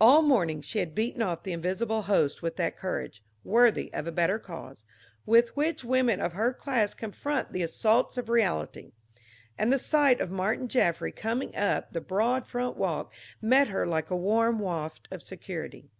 All 0.00 0.22
morning 0.22 0.62
she 0.62 0.78
had 0.78 0.94
beaten 0.94 1.20
off 1.20 1.42
the 1.42 1.52
invisible 1.52 2.00
host 2.00 2.40
with 2.40 2.56
that 2.56 2.78
courage 2.78 3.22
worthy 3.44 3.92
of 3.92 4.06
a 4.06 4.10
better 4.10 4.38
cause 4.38 4.86
with 5.26 5.54
which 5.54 5.84
women 5.84 6.18
of 6.18 6.32
her 6.32 6.54
class 6.54 6.94
confront 6.94 7.52
the 7.52 7.62
assaults 7.62 8.16
of 8.16 8.30
reality; 8.30 8.92
and 9.58 9.70
the 9.70 9.78
sight 9.78 10.18
of 10.18 10.30
Martin 10.30 10.66
Jaffry 10.66 11.12
coming 11.12 11.54
up 11.54 11.92
the 11.92 12.00
broad 12.00 12.46
front 12.46 12.78
walk 12.78 13.12
met 13.42 13.68
her 13.68 13.86
like 13.86 14.08
a 14.08 14.16
warm 14.16 14.60
waft 14.60 15.08
of 15.10 15.22
security. 15.22 15.90